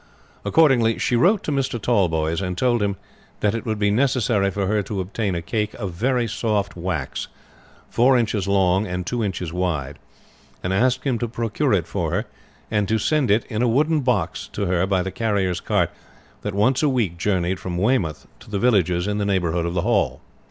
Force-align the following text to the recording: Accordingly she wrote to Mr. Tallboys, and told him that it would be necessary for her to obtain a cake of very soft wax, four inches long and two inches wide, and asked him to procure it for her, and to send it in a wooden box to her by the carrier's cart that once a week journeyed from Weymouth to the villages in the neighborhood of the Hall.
Accordingly 0.43 0.97
she 0.97 1.15
wrote 1.15 1.43
to 1.43 1.51
Mr. 1.51 1.79
Tallboys, 1.79 2.41
and 2.41 2.57
told 2.57 2.81
him 2.81 2.95
that 3.41 3.53
it 3.53 3.67
would 3.67 3.77
be 3.77 3.91
necessary 3.91 4.49
for 4.49 4.65
her 4.65 4.81
to 4.81 4.99
obtain 4.99 5.35
a 5.35 5.43
cake 5.43 5.75
of 5.75 5.91
very 5.93 6.25
soft 6.27 6.75
wax, 6.75 7.27
four 7.87 8.17
inches 8.17 8.47
long 8.47 8.87
and 8.87 9.05
two 9.05 9.23
inches 9.23 9.53
wide, 9.53 9.99
and 10.63 10.73
asked 10.73 11.03
him 11.03 11.19
to 11.19 11.27
procure 11.27 11.71
it 11.71 11.85
for 11.85 12.09
her, 12.09 12.25
and 12.71 12.87
to 12.87 12.97
send 12.97 13.29
it 13.29 13.45
in 13.45 13.61
a 13.61 13.67
wooden 13.67 13.99
box 13.99 14.47
to 14.53 14.65
her 14.65 14.87
by 14.87 15.03
the 15.03 15.11
carrier's 15.11 15.59
cart 15.59 15.91
that 16.41 16.55
once 16.55 16.81
a 16.81 16.89
week 16.89 17.19
journeyed 17.19 17.59
from 17.59 17.77
Weymouth 17.77 18.25
to 18.39 18.49
the 18.49 18.57
villages 18.57 19.05
in 19.05 19.19
the 19.19 19.25
neighborhood 19.25 19.67
of 19.67 19.75
the 19.75 19.81
Hall. 19.81 20.19